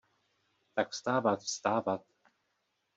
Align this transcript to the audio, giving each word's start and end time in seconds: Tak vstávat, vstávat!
Tak 0.75 0.89
vstávat, 0.89 1.41
vstávat! 1.41 2.01